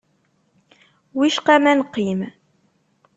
Wicqa 1.17 1.55
ma 1.63 1.73
neqqim? 1.79 2.19